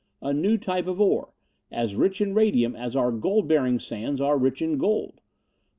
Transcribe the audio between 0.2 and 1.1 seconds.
new type of